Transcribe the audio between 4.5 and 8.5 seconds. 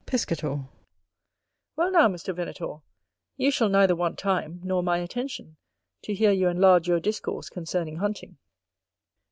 nor my attention to hear you enlarge your discourse concerning hunting.